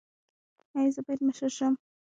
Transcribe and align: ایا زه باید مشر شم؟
ایا 0.77 0.91
زه 0.95 1.01
باید 1.05 1.21
مشر 1.27 1.49
شم؟ 1.57 1.73